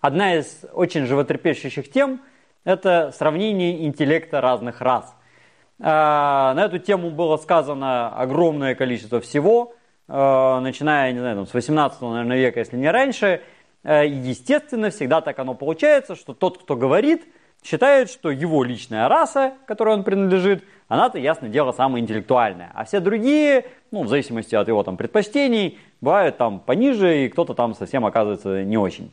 одна 0.00 0.36
из 0.36 0.64
очень 0.72 1.06
животрепещущих 1.06 1.90
тем– 1.90 2.20
это 2.64 3.12
сравнение 3.16 3.86
интеллекта 3.86 4.40
разных 4.40 4.80
рас. 4.80 5.14
На 5.78 6.56
эту 6.58 6.78
тему 6.78 7.10
было 7.10 7.36
сказано 7.38 8.14
огромное 8.14 8.74
количество 8.74 9.20
всего, 9.20 9.74
начиная, 10.08 11.12
не 11.12 11.20
знаю, 11.20 11.46
с 11.46 11.54
18 11.54 12.00
наверное, 12.02 12.36
века, 12.36 12.60
если 12.60 12.76
не 12.76 12.90
раньше. 12.90 13.40
Естественно, 13.82 14.90
всегда 14.90 15.22
так 15.22 15.38
оно 15.38 15.54
получается, 15.54 16.16
что 16.16 16.34
тот, 16.34 16.58
кто 16.62 16.76
говорит, 16.76 17.26
считает, 17.62 18.10
что 18.10 18.30
его 18.30 18.64
личная 18.64 19.08
раса, 19.08 19.52
которой 19.66 19.94
он 19.94 20.04
принадлежит, 20.04 20.64
она-то, 20.88 21.18
ясно 21.18 21.48
дело, 21.48 21.72
самая 21.72 22.02
интеллектуальная. 22.02 22.70
А 22.74 22.84
все 22.84 23.00
другие, 23.00 23.66
ну, 23.90 24.02
в 24.02 24.08
зависимости 24.08 24.54
от 24.54 24.66
его 24.66 24.82
там 24.82 24.96
предпочтений, 24.96 25.78
бывают 26.00 26.36
там 26.36 26.58
пониже, 26.58 27.24
и 27.24 27.28
кто-то 27.28 27.54
там 27.54 27.74
совсем 27.74 28.04
оказывается 28.06 28.64
не 28.64 28.76
очень. 28.76 29.12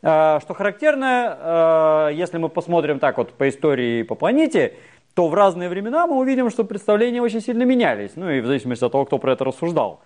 Что 0.00 0.46
характерно, 0.50 2.10
если 2.14 2.38
мы 2.38 2.48
посмотрим 2.48 2.98
так 2.98 3.18
вот 3.18 3.32
по 3.32 3.48
истории 3.48 4.04
по 4.04 4.14
планете, 4.14 4.74
то 5.14 5.26
в 5.26 5.34
разные 5.34 5.68
времена 5.68 6.06
мы 6.06 6.16
увидим, 6.16 6.48
что 6.50 6.62
представления 6.62 7.20
очень 7.20 7.40
сильно 7.40 7.64
менялись, 7.64 8.12
ну 8.14 8.30
и 8.30 8.40
в 8.40 8.46
зависимости 8.46 8.84
от 8.84 8.92
того, 8.92 9.04
кто 9.04 9.18
про 9.18 9.32
это 9.32 9.44
рассуждал. 9.44 10.00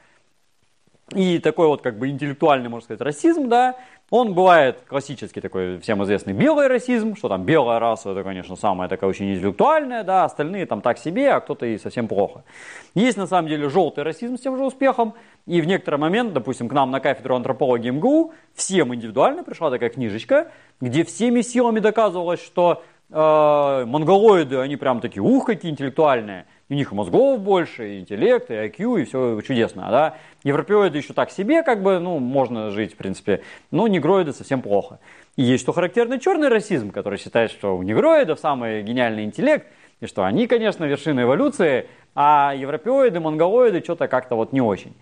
И 1.14 1.38
такой 1.38 1.66
вот 1.66 1.82
как 1.82 1.98
бы 1.98 2.08
интеллектуальный, 2.08 2.68
можно 2.68 2.84
сказать, 2.84 3.00
расизм, 3.00 3.48
да, 3.48 3.76
он 4.10 4.34
бывает 4.34 4.82
классический 4.86 5.40
такой, 5.40 5.78
всем 5.78 6.02
известный 6.04 6.34
белый 6.34 6.66
расизм, 6.66 7.16
что 7.16 7.28
там 7.28 7.44
белая 7.44 7.78
раса, 7.78 8.10
это, 8.10 8.22
конечно, 8.22 8.56
самая 8.56 8.88
такая 8.88 9.08
очень 9.08 9.32
интеллектуальная, 9.32 10.04
да, 10.04 10.24
остальные 10.24 10.66
там 10.66 10.82
так 10.82 10.98
себе, 10.98 11.32
а 11.32 11.40
кто-то 11.40 11.64
и 11.64 11.78
совсем 11.78 12.08
плохо. 12.08 12.44
Есть 12.94 13.16
на 13.16 13.26
самом 13.26 13.48
деле 13.48 13.68
желтый 13.70 14.04
расизм 14.04 14.36
с 14.36 14.40
тем 14.40 14.56
же 14.56 14.64
успехом, 14.64 15.14
и 15.46 15.60
в 15.60 15.66
некоторый 15.66 15.96
момент, 15.96 16.34
допустим, 16.34 16.68
к 16.68 16.72
нам 16.72 16.90
на 16.90 17.00
кафедру 17.00 17.36
антропологии 17.36 17.90
МГУ 17.90 18.34
всем 18.54 18.94
индивидуально 18.94 19.44
пришла 19.44 19.70
такая 19.70 19.88
книжечка, 19.88 20.52
где 20.80 21.04
всеми 21.04 21.40
силами 21.40 21.80
доказывалось, 21.80 22.42
что 22.42 22.82
э, 23.12 23.84
монголоиды, 23.86 24.56
они 24.58 24.76
прям 24.76 25.00
такие, 25.00 25.22
ух, 25.22 25.46
какие 25.46 25.70
интеллектуальные, 25.70 26.46
у 26.68 26.74
них 26.74 26.90
мозгов 26.92 27.40
больше, 27.40 27.96
и 27.96 28.00
интеллект, 28.00 28.50
и 28.50 28.54
IQ, 28.54 29.02
и 29.02 29.04
все 29.04 29.40
чудесно, 29.42 29.88
да. 29.90 30.16
Европеоиды 30.42 30.98
еще 30.98 31.12
так 31.12 31.30
себе, 31.30 31.62
как 31.62 31.82
бы, 31.82 31.98
ну, 31.98 32.18
можно 32.18 32.70
жить, 32.70 32.94
в 32.94 32.96
принципе, 32.96 33.42
но 33.70 33.86
негроиды 33.88 34.32
совсем 34.32 34.62
плохо. 34.62 34.98
И 35.36 35.42
есть 35.42 35.62
что 35.62 35.72
характерный 35.72 36.18
черный 36.18 36.48
расизм, 36.48 36.90
который 36.90 37.18
считает, 37.18 37.50
что 37.50 37.76
у 37.76 37.82
негроидов 37.82 38.40
самый 38.40 38.82
гениальный 38.82 39.24
интеллект, 39.24 39.66
и 40.00 40.06
что 40.06 40.24
они, 40.24 40.46
конечно, 40.46 40.84
вершина 40.84 41.20
эволюции, 41.20 41.86
а 42.14 42.54
европеоиды, 42.56 43.20
монголоиды 43.20 43.80
что-то 43.80 44.08
как-то 44.08 44.34
вот 44.34 44.52
не 44.52 44.60
очень. 44.60 44.94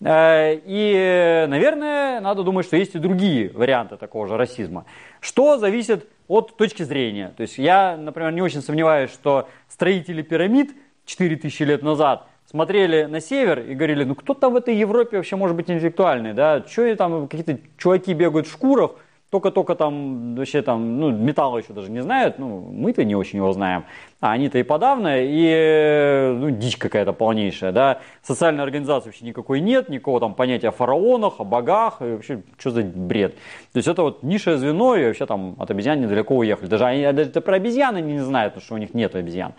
Э, 0.00 0.54
и, 0.54 1.46
наверное, 1.48 2.20
надо 2.20 2.42
думать, 2.42 2.66
что 2.66 2.76
есть 2.76 2.94
и 2.94 2.98
другие 2.98 3.50
варианты 3.50 3.96
такого 3.96 4.26
же 4.26 4.36
расизма. 4.36 4.84
Что 5.20 5.58
зависит 5.58 6.08
от 6.28 6.56
точки 6.56 6.84
зрения. 6.84 7.32
То 7.36 7.42
есть 7.42 7.58
я, 7.58 7.96
например, 7.96 8.30
не 8.32 8.42
очень 8.42 8.62
сомневаюсь, 8.62 9.10
что 9.10 9.48
строители 9.68 10.22
пирамид– 10.22 10.72
4000 11.08 11.62
лет 11.62 11.82
назад 11.82 12.26
смотрели 12.44 13.04
на 13.04 13.20
север 13.20 13.60
и 13.60 13.74
говорили, 13.74 14.04
ну 14.04 14.14
кто 14.14 14.34
там 14.34 14.52
в 14.52 14.56
этой 14.56 14.76
Европе 14.76 15.16
вообще 15.16 15.36
может 15.36 15.56
быть 15.56 15.70
интеллектуальный, 15.70 16.34
да, 16.34 16.62
что 16.66 16.94
там 16.96 17.28
какие-то 17.28 17.58
чуваки 17.76 18.14
бегают 18.14 18.46
в 18.46 18.52
шкурах, 18.52 18.92
только-только 19.30 19.74
там 19.74 20.34
вообще 20.34 20.62
там, 20.62 20.98
ну, 20.98 21.10
металла 21.10 21.58
еще 21.58 21.72
даже 21.72 21.90
не 21.90 22.00
знают, 22.00 22.38
ну, 22.38 22.60
мы-то 22.60 23.04
не 23.04 23.14
очень 23.14 23.38
его 23.38 23.52
знаем, 23.52 23.84
а 24.20 24.32
они-то 24.32 24.58
и 24.58 24.62
подавно, 24.62 25.16
и, 25.20 26.32
ну, 26.36 26.50
дичь 26.50 26.76
какая-то 26.76 27.12
полнейшая, 27.12 27.72
да, 27.72 28.00
социальной 28.22 28.62
организации 28.62 29.08
вообще 29.08 29.24
никакой 29.24 29.60
нет, 29.60 29.88
никакого 29.88 30.20
там 30.20 30.34
понятия 30.34 30.68
о 30.68 30.72
фараонах, 30.72 31.40
о 31.40 31.44
богах, 31.44 32.00
и 32.00 32.12
вообще, 32.12 32.42
что 32.58 32.70
за 32.70 32.82
бред. 32.82 33.34
То 33.72 33.78
есть 33.78 33.88
это 33.88 34.02
вот 34.02 34.22
низшее 34.22 34.58
звено, 34.58 34.96
и 34.96 35.04
вообще 35.06 35.26
там 35.26 35.56
от 35.58 35.70
обезьян 35.70 36.00
недалеко 36.00 36.36
уехали. 36.36 36.68
Даже, 36.68 36.84
они, 36.84 37.02
даже 37.12 37.30
про 37.30 37.56
обезьян 37.56 37.96
они 37.96 38.12
не 38.12 38.20
знают, 38.20 38.54
потому 38.54 38.64
что 38.64 38.74
у 38.74 38.78
них 38.78 38.94
нет 38.94 39.14
обезьян. 39.14 39.54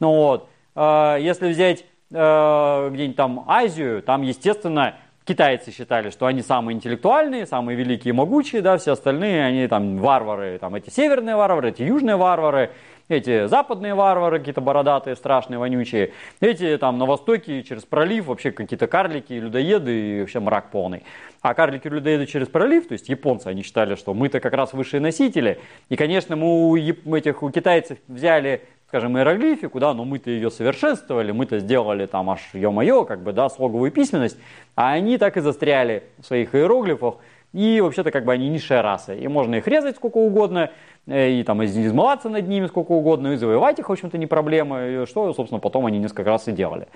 Ну 0.00 0.12
вот, 0.14 0.48
Э, 0.74 1.16
если 1.20 1.48
взять 1.48 1.84
э, 2.10 2.90
где-нибудь 2.92 3.16
там 3.16 3.44
Азию, 3.46 4.02
там, 4.02 4.22
естественно, 4.22 4.96
китайцы 5.24 5.72
считали, 5.72 6.10
что 6.10 6.26
они 6.26 6.42
самые 6.42 6.76
интеллектуальные, 6.76 7.46
самые 7.46 7.76
великие 7.76 8.10
и 8.10 8.12
могучие, 8.12 8.62
да, 8.62 8.76
все 8.76 8.92
остальные, 8.92 9.44
они 9.44 9.66
там 9.66 9.96
варвары, 9.98 10.58
там 10.58 10.74
эти 10.74 10.90
северные 10.90 11.36
варвары, 11.36 11.70
эти 11.70 11.82
южные 11.82 12.16
варвары, 12.16 12.70
эти 13.08 13.46
западные 13.46 13.94
варвары, 13.94 14.38
какие-то 14.38 14.60
бородатые, 14.60 15.16
страшные, 15.16 15.58
вонючие, 15.58 16.12
эти 16.40 16.76
там 16.78 16.98
на 16.98 17.06
востоке 17.06 17.62
через 17.62 17.84
пролив 17.84 18.26
вообще 18.26 18.50
какие-то 18.50 18.86
карлики, 18.86 19.32
людоеды 19.34 20.18
и 20.18 20.20
вообще 20.20 20.40
мрак 20.40 20.70
полный. 20.70 21.02
А 21.42 21.52
карлики 21.54 21.88
людоеды 21.88 22.26
через 22.26 22.48
пролив, 22.48 22.88
то 22.88 22.92
есть 22.92 23.08
японцы, 23.08 23.48
они 23.48 23.62
считали, 23.62 23.96
что 23.96 24.14
мы-то 24.14 24.40
как 24.40 24.54
раз 24.54 24.72
высшие 24.72 25.00
носители. 25.00 25.60
И, 25.90 25.96
конечно, 25.96 26.36
мы 26.36 26.70
у, 26.70 26.76
этих, 26.76 27.42
у 27.42 27.50
китайцев 27.50 27.98
взяли 28.08 28.62
скажем, 28.94 29.18
иероглифику, 29.18 29.80
да, 29.80 29.92
но 29.92 30.04
мы-то 30.04 30.30
ее 30.30 30.52
совершенствовали, 30.52 31.32
мы-то 31.32 31.58
сделали 31.58 32.06
там 32.06 32.30
аж, 32.30 32.38
ё-моё, 32.52 33.04
как 33.04 33.24
бы, 33.24 33.32
да, 33.32 33.48
слоговую 33.48 33.90
письменность, 33.90 34.38
а 34.76 34.92
они 34.92 35.18
так 35.18 35.36
и 35.36 35.40
застряли 35.40 36.04
в 36.18 36.26
своих 36.26 36.54
иероглифах, 36.54 37.16
и 37.52 37.80
вообще-то 37.80 38.12
как 38.12 38.24
бы 38.24 38.32
они 38.32 38.48
низшая 38.48 38.82
раса, 38.82 39.12
и 39.12 39.26
можно 39.26 39.56
их 39.56 39.66
резать 39.66 39.96
сколько 39.96 40.18
угодно, 40.18 40.70
э, 41.08 41.30
и 41.30 41.42
там 41.42 41.64
измываться 41.64 42.28
над 42.28 42.46
ними 42.46 42.68
сколько 42.68 42.92
угодно, 42.92 43.32
и 43.32 43.36
завоевать 43.36 43.80
их, 43.80 43.88
в 43.88 43.92
общем-то, 43.92 44.16
не 44.16 44.28
проблема, 44.28 45.06
что, 45.06 45.32
собственно, 45.34 45.58
потом 45.58 45.86
они 45.86 45.98
несколько 45.98 46.30
раз 46.30 46.46
и 46.46 46.52
делали. 46.52 46.86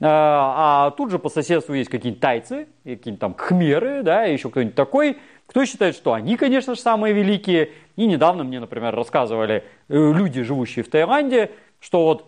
А, 0.00 0.86
а 0.86 0.90
тут 0.92 1.10
же 1.10 1.18
по 1.18 1.28
соседству 1.28 1.74
есть 1.74 1.90
какие-нибудь 1.90 2.20
тайцы, 2.20 2.68
какие-нибудь 2.84 3.20
там 3.20 3.34
кхмеры, 3.34 4.04
да, 4.04 4.22
еще 4.22 4.50
кто-нибудь 4.50 4.76
такой, 4.76 5.18
кто 5.50 5.64
считает, 5.64 5.96
что 5.96 6.12
они, 6.12 6.36
конечно 6.36 6.76
же, 6.76 6.80
самые 6.80 7.12
великие. 7.12 7.70
И 7.96 8.06
недавно 8.06 8.44
мне, 8.44 8.60
например, 8.60 8.94
рассказывали 8.94 9.64
э, 9.88 10.12
люди, 10.12 10.42
живущие 10.42 10.84
в 10.84 10.88
Таиланде, 10.88 11.50
что 11.80 12.04
вот 12.04 12.24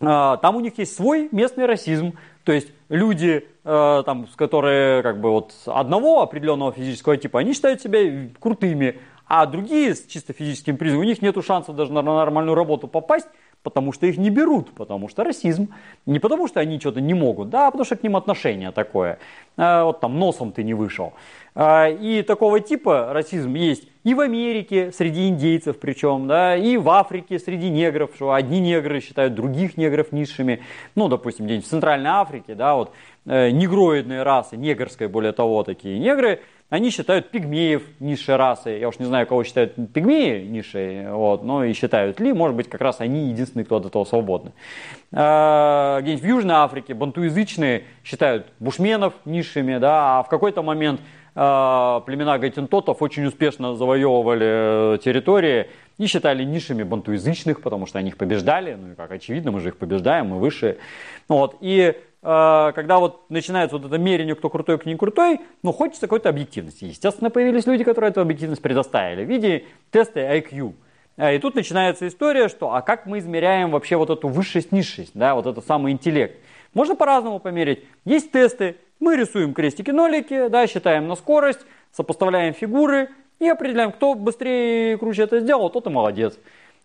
э, 0.00 0.04
там 0.42 0.56
у 0.56 0.60
них 0.60 0.76
есть 0.76 0.94
свой 0.94 1.30
местный 1.32 1.64
расизм. 1.64 2.12
То 2.44 2.52
есть 2.52 2.68
люди, 2.90 3.48
э, 3.64 4.02
там, 4.04 4.28
которые 4.36 5.02
как 5.02 5.22
бы 5.22 5.30
вот 5.30 5.54
одного 5.64 6.20
определенного 6.20 6.72
физического 6.72 7.16
типа, 7.16 7.40
они 7.40 7.54
считают 7.54 7.80
себя 7.80 8.28
крутыми, 8.38 8.98
а 9.26 9.46
другие 9.46 9.94
с 9.94 10.04
чисто 10.04 10.34
физическим 10.34 10.76
признаком, 10.76 11.06
у 11.06 11.08
них 11.08 11.22
нет 11.22 11.42
шансов 11.42 11.74
даже 11.74 11.90
на 11.90 12.02
нормальную 12.02 12.54
работу 12.54 12.86
попасть, 12.86 13.28
потому 13.62 13.92
что 13.92 14.06
их 14.06 14.18
не 14.18 14.30
берут, 14.30 14.72
потому 14.72 15.08
что 15.08 15.24
расизм. 15.24 15.68
Не 16.06 16.18
потому 16.18 16.48
что 16.48 16.60
они 16.60 16.78
что-то 16.78 17.00
не 17.00 17.14
могут, 17.14 17.48
да, 17.48 17.68
а 17.68 17.70
потому 17.70 17.84
что 17.84 17.96
к 17.96 18.02
ним 18.02 18.16
отношение 18.16 18.72
такое. 18.72 19.18
Э, 19.56 19.84
вот 19.84 20.00
там 20.00 20.18
носом 20.18 20.52
ты 20.52 20.62
не 20.62 20.74
вышел. 20.74 21.12
Э, 21.54 21.92
и 21.92 22.22
такого 22.22 22.60
типа 22.60 23.12
расизм 23.12 23.54
есть 23.54 23.88
и 24.04 24.14
в 24.14 24.20
Америке, 24.20 24.90
среди 24.92 25.28
индейцев 25.28 25.78
причем, 25.78 26.26
да, 26.26 26.56
и 26.56 26.76
в 26.76 26.88
Африке 26.90 27.38
среди 27.38 27.70
негров, 27.70 28.10
что 28.14 28.32
одни 28.32 28.60
негры 28.60 29.00
считают 29.00 29.34
других 29.34 29.76
негров 29.76 30.12
низшими. 30.12 30.62
Ну, 30.94 31.08
допустим, 31.08 31.46
где-нибудь 31.46 31.66
в 31.66 31.70
Центральной 31.70 32.10
Африке, 32.10 32.54
да, 32.54 32.74
вот 32.74 32.92
э, 33.26 33.50
негроидные 33.50 34.22
расы, 34.22 34.56
негрская 34.56 35.08
более 35.08 35.32
того, 35.32 35.62
такие 35.62 35.98
негры– 35.98 36.40
они 36.72 36.88
считают 36.88 37.30
пигмеев 37.30 37.82
низшей 38.00 38.36
расой. 38.36 38.80
Я 38.80 38.88
уж 38.88 38.98
не 38.98 39.04
знаю, 39.04 39.26
кого 39.26 39.44
считают 39.44 39.74
пигмеи 39.92 40.42
низшей, 40.46 41.06
вот, 41.12 41.44
но 41.44 41.64
и 41.64 41.74
считают 41.74 42.18
ли, 42.18 42.32
может 42.32 42.56
быть, 42.56 42.70
как 42.70 42.80
раз 42.80 43.02
они 43.02 43.28
единственные, 43.28 43.66
кто 43.66 43.76
от 43.76 43.84
этого 43.84 44.06
свободны. 44.06 44.52
А, 45.12 46.00
где-нибудь 46.00 46.22
в 46.22 46.26
Южной 46.26 46.54
Африке 46.56 46.94
бантуязычные 46.94 47.84
считают 48.02 48.46
бушменов 48.58 49.14
низшими, 49.24 49.78
да, 49.78 50.18
а 50.18 50.22
в 50.22 50.28
какой-то 50.28 50.62
момент 50.62 51.00
а, 51.34 52.00
племена 52.00 52.38
гайтентотов 52.38 53.02
очень 53.02 53.24
успешно 53.26 53.74
завоевывали 53.74 54.94
э, 54.94 54.98
территории 54.98 55.68
и 55.98 56.06
считали 56.06 56.44
низшими 56.44 56.82
бантуязычных, 56.82 57.62
потому 57.62 57.86
что 57.86 57.98
они 57.98 58.08
их 58.08 58.16
побеждали, 58.16 58.74
ну 58.74 58.92
и 58.92 58.94
как 58.94 59.10
очевидно, 59.12 59.50
мы 59.50 59.60
же 59.60 59.68
их 59.68 59.76
побеждаем, 59.76 60.28
мы 60.28 60.38
выше. 60.38 60.78
Вот, 61.28 61.56
и 61.60 61.94
Э, 62.22 62.72
когда 62.74 62.98
вот 62.98 63.28
начинается 63.30 63.76
вот 63.76 63.86
это 63.86 63.98
мерение, 63.98 64.34
кто 64.34 64.48
крутой, 64.48 64.78
кто 64.78 64.88
не 64.88 64.96
крутой, 64.96 65.40
ну, 65.62 65.72
хочется 65.72 66.02
какой-то 66.02 66.28
объективности. 66.28 66.84
Естественно, 66.84 67.30
появились 67.30 67.66
люди, 67.66 67.84
которые 67.84 68.10
эту 68.10 68.20
объективность 68.20 68.62
предоставили 68.62 69.24
в 69.24 69.28
виде 69.28 69.64
теста 69.90 70.20
IQ. 70.20 70.74
Э, 71.16 71.34
и 71.36 71.38
тут 71.38 71.54
начинается 71.54 72.06
история, 72.08 72.48
что 72.48 72.74
а 72.74 72.82
как 72.82 73.06
мы 73.06 73.18
измеряем 73.18 73.70
вообще 73.70 73.96
вот 73.96 74.10
эту 74.10 74.28
высшесть, 74.28 74.72
низшесть, 74.72 75.12
да, 75.14 75.34
вот 75.34 75.46
этот 75.46 75.66
самый 75.66 75.92
интеллект. 75.92 76.38
Можно 76.74 76.94
по-разному 76.96 77.38
померить. 77.38 77.84
Есть 78.04 78.32
тесты, 78.32 78.76
мы 78.98 79.16
рисуем 79.16 79.52
крестики-нолики, 79.52 80.48
да, 80.48 80.66
считаем 80.66 81.08
на 81.08 81.16
скорость, 81.16 81.60
сопоставляем 81.92 82.54
фигуры 82.54 83.10
и 83.38 83.48
определяем, 83.48 83.92
кто 83.92 84.14
быстрее 84.14 84.94
и 84.94 84.96
круче 84.96 85.24
это 85.24 85.40
сделал, 85.40 85.68
тот 85.70 85.86
и 85.86 85.90
молодец. 85.90 86.38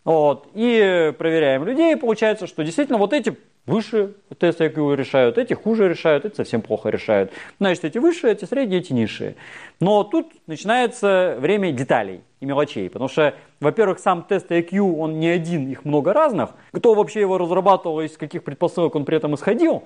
Вот. 0.03 0.47
И 0.53 1.13
проверяем 1.17 1.65
людей, 1.65 1.93
и 1.93 1.95
получается, 1.95 2.47
что 2.47 2.63
действительно 2.63 2.97
вот 2.97 3.13
эти 3.13 3.37
выше 3.65 4.15
тест 4.39 4.61
IQ 4.61 4.95
решают, 4.95 5.37
эти 5.37 5.53
хуже 5.53 5.89
решают, 5.89 6.25
эти 6.25 6.35
совсем 6.35 6.61
плохо 6.61 6.89
решают. 6.89 7.31
Значит, 7.59 7.85
эти 7.85 7.97
высшие, 7.97 8.33
эти 8.33 8.45
средние, 8.45 8.79
эти 8.79 8.93
низшие. 8.93 9.35
Но 9.79 10.03
тут 10.03 10.31
начинается 10.47 11.35
время 11.39 11.71
деталей 11.71 12.21
и 12.39 12.45
мелочей, 12.45 12.89
потому 12.89 13.09
что, 13.09 13.33
во-первых, 13.59 13.99
сам 13.99 14.23
тест 14.23 14.51
IQ, 14.51 14.99
он 14.99 15.19
не 15.19 15.27
один, 15.27 15.67
их 15.69 15.85
много 15.85 16.13
разных. 16.13 16.51
Кто 16.71 16.93
вообще 16.93 17.21
его 17.21 17.37
разрабатывал, 17.37 18.01
из 18.01 18.17
каких 18.17 18.43
предпосылок 18.43 18.95
он 18.95 19.05
при 19.05 19.17
этом 19.17 19.33
исходил, 19.35 19.85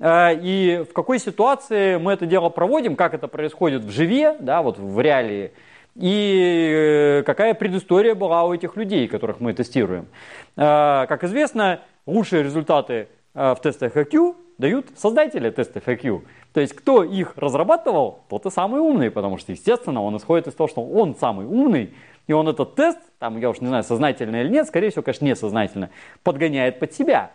э, 0.00 0.34
и 0.42 0.84
в 0.88 0.92
какой 0.92 1.18
ситуации 1.18 1.96
мы 1.96 2.12
это 2.12 2.26
дело 2.26 2.48
проводим, 2.48 2.96
как 2.96 3.14
это 3.14 3.28
происходит 3.28 3.84
в 3.84 3.90
живе, 3.90 4.36
да, 4.40 4.62
вот 4.62 4.78
в 4.78 5.00
реалии, 5.00 5.52
и 5.94 7.20
э, 7.20 7.22
какая 7.24 7.54
предыстория 7.54 8.14
была 8.14 8.44
у 8.44 8.54
этих 8.54 8.76
людей, 8.76 9.06
которых 9.06 9.40
мы 9.40 9.52
тестируем. 9.52 10.06
Э, 10.56 11.06
как 11.08 11.22
известно, 11.24 11.80
лучшие 12.06 12.42
результаты 12.42 13.08
в 13.34 13.56
тестах 13.62 13.96
IQ 13.96 14.34
дают 14.62 14.86
создатели 14.96 15.50
тестов 15.50 15.86
IQ. 15.86 16.22
То 16.54 16.60
есть, 16.60 16.72
кто 16.72 17.02
их 17.02 17.34
разрабатывал, 17.36 18.20
тот 18.28 18.46
и 18.46 18.50
самый 18.50 18.80
умный, 18.80 19.10
потому 19.10 19.36
что, 19.36 19.52
естественно, 19.52 20.00
он 20.00 20.16
исходит 20.16 20.46
из 20.46 20.54
того, 20.54 20.68
что 20.68 20.82
он 20.82 21.16
самый 21.16 21.46
умный, 21.46 21.92
и 22.28 22.32
он 22.32 22.48
этот 22.48 22.76
тест, 22.76 22.98
там, 23.18 23.38
я 23.38 23.50
уж 23.50 23.60
не 23.60 23.66
знаю, 23.66 23.82
сознательно 23.82 24.36
или 24.36 24.48
нет, 24.48 24.68
скорее 24.68 24.90
всего, 24.90 25.02
конечно, 25.02 25.24
несознательно, 25.24 25.90
подгоняет 26.22 26.78
под 26.78 26.94
себя. 26.94 27.32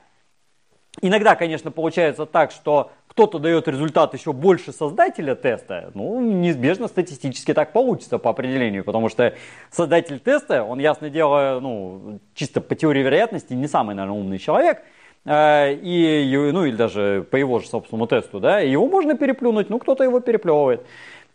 Иногда, 1.01 1.35
конечно, 1.35 1.69
получается 1.69 2.25
так, 2.25 2.51
что 2.51 2.91
кто-то 3.07 3.39
дает 3.39 3.67
результат 3.67 4.13
еще 4.13 4.31
больше 4.31 4.71
создателя 4.71 5.35
теста, 5.35 5.91
ну, 5.93 6.21
неизбежно 6.21 6.87
статистически 6.87 7.53
так 7.53 7.73
получится 7.73 8.17
по 8.17 8.29
определению, 8.29 8.83
потому 8.83 9.09
что 9.09 9.35
создатель 9.69 10.19
теста, 10.19 10.63
он, 10.63 10.79
ясное 10.79 11.09
дело, 11.09 11.59
ну, 11.61 12.19
чисто 12.33 12.61
по 12.61 12.75
теории 12.75 13.01
вероятности, 13.01 13.53
не 13.53 13.67
самый, 13.67 13.95
наверное, 13.95 14.17
умный 14.17 14.37
человек, 14.39 14.81
и, 15.29 16.49
ну, 16.53 16.65
или 16.65 16.75
даже 16.75 17.25
по 17.29 17.35
его 17.35 17.59
же 17.59 17.67
собственному 17.67 18.07
тесту, 18.07 18.39
да, 18.39 18.59
его 18.59 18.87
можно 18.87 19.15
переплюнуть, 19.15 19.69
ну, 19.69 19.77
кто-то 19.77 20.03
его 20.03 20.21
переплевывает. 20.21 20.85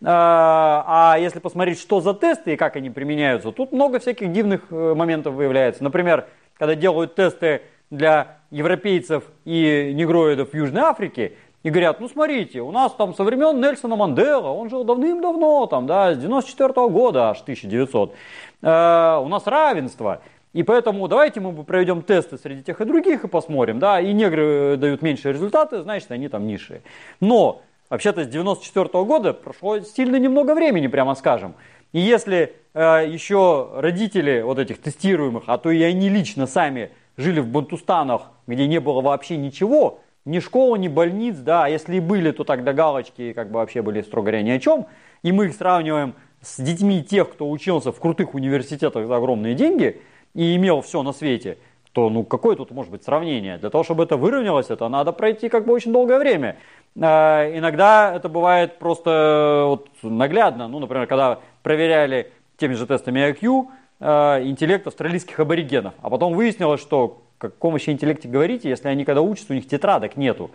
Э, 0.02 0.06
а 0.06 1.16
если 1.20 1.38
посмотреть, 1.38 1.78
что 1.78 2.00
за 2.00 2.12
тесты 2.12 2.54
и 2.54 2.56
как 2.56 2.74
они 2.74 2.90
применяются, 2.90 3.52
тут 3.52 3.70
много 3.72 4.00
всяких 4.00 4.32
дивных 4.32 4.62
э, 4.70 4.94
моментов 4.94 5.34
выявляется. 5.34 5.84
Например, 5.84 6.26
когда 6.58 6.74
делают 6.74 7.14
тесты 7.14 7.62
для 7.90 8.38
европейцев 8.50 9.24
и 9.44 9.92
негроидов 9.94 10.50
в 10.50 10.54
Южной 10.54 10.82
Африке, 10.82 11.34
и 11.62 11.70
говорят, 11.70 12.00
ну 12.00 12.08
смотрите, 12.08 12.60
у 12.60 12.72
нас 12.72 12.92
там 12.94 13.14
со 13.14 13.22
времен 13.22 13.60
Нельсона 13.60 13.94
Мандела, 13.94 14.48
он 14.48 14.68
жил 14.68 14.82
давным-давно, 14.82 15.66
там, 15.66 15.86
да, 15.86 16.12
с 16.12 16.18
94 16.18 16.70
-го 16.70 16.90
года 16.90 17.30
аж 17.30 17.40
1900, 17.42 18.14
э, 18.62 19.18
у 19.22 19.28
нас 19.28 19.46
равенство. 19.46 20.20
И 20.52 20.62
поэтому 20.62 21.08
давайте 21.08 21.40
мы 21.40 21.64
проведем 21.64 22.02
тесты 22.02 22.36
среди 22.36 22.62
тех 22.62 22.80
и 22.80 22.84
других 22.84 23.24
и 23.24 23.28
посмотрим, 23.28 23.78
да, 23.78 24.00
и 24.00 24.12
негры 24.12 24.76
дают 24.76 25.02
меньшие 25.02 25.32
результаты, 25.32 25.82
значит 25.82 26.10
они 26.10 26.28
там 26.28 26.46
низшие. 26.46 26.82
Но 27.20 27.62
Вообще-то 27.92 28.24
с 28.24 28.26
94 28.26 28.86
-го 28.86 29.04
года 29.04 29.34
прошло 29.34 29.80
сильно 29.80 30.16
немного 30.16 30.54
времени, 30.54 30.86
прямо 30.86 31.14
скажем. 31.14 31.54
И 31.92 32.00
если 32.00 32.54
э, 32.72 33.04
еще 33.06 33.68
родители 33.74 34.40
вот 34.40 34.58
этих 34.58 34.80
тестируемых, 34.80 35.42
а 35.46 35.58
то 35.58 35.70
и 35.70 35.82
они 35.82 36.08
лично 36.08 36.46
сами 36.46 36.90
жили 37.18 37.40
в 37.40 37.48
Бантустанах, 37.48 38.30
где 38.46 38.66
не 38.66 38.80
было 38.80 39.02
вообще 39.02 39.36
ничего, 39.36 40.00
ни 40.24 40.38
школы, 40.38 40.78
ни 40.78 40.88
больниц, 40.88 41.36
да, 41.36 41.66
а 41.66 41.68
если 41.68 41.96
и 41.96 42.00
были, 42.00 42.30
то 42.30 42.44
тогда 42.44 42.72
галочки 42.72 43.34
как 43.34 43.50
бы 43.50 43.58
вообще 43.58 43.82
были, 43.82 44.00
строго 44.00 44.30
говоря, 44.30 44.42
ни 44.42 44.52
о 44.52 44.58
чем. 44.58 44.86
И 45.22 45.30
мы 45.30 45.44
их 45.48 45.54
сравниваем 45.54 46.14
с 46.40 46.62
детьми 46.62 47.02
тех, 47.02 47.30
кто 47.30 47.50
учился 47.50 47.92
в 47.92 48.00
крутых 48.00 48.34
университетах 48.34 49.06
за 49.06 49.16
огромные 49.16 49.54
деньги 49.54 50.00
и 50.34 50.56
имел 50.56 50.80
все 50.80 51.02
на 51.02 51.12
свете– 51.12 51.58
то 51.92 52.08
ну 52.08 52.24
какое 52.24 52.56
тут 52.56 52.70
может 52.70 52.90
быть 52.90 53.04
сравнение? 53.04 53.58
Для 53.58 53.70
того, 53.70 53.84
чтобы 53.84 54.04
это 54.04 54.16
выровнялось, 54.16 54.70
это 54.70 54.88
надо 54.88 55.12
пройти 55.12 55.48
как 55.48 55.66
бы 55.66 55.74
очень 55.74 55.92
долгое 55.92 56.18
время. 56.18 56.56
Э, 56.96 57.56
иногда 57.56 58.14
это 58.14 58.28
бывает 58.28 58.78
просто 58.78 59.10
э, 59.10 59.66
вот, 59.66 59.88
наглядно. 60.02 60.68
Ну, 60.68 60.78
например, 60.78 61.06
когда 61.06 61.40
проверяли 61.62 62.32
теми 62.56 62.74
же 62.74 62.86
тестами 62.86 63.20
IQ 63.30 63.66
э, 64.00 64.42
интеллект 64.44 64.86
австралийских 64.86 65.38
аборигенов, 65.38 65.92
а 66.00 66.08
потом 66.08 66.34
выяснилось, 66.34 66.80
что 66.80 67.24
о 67.38 67.42
каком 67.42 67.72
вообще 67.72 67.92
интеллекте 67.92 68.28
говорите, 68.28 68.70
если 68.70 68.88
они 68.88 69.04
когда 69.04 69.20
учатся, 69.20 69.52
у 69.52 69.56
них 69.56 69.68
тетрадок 69.68 70.16
нету. 70.16 70.50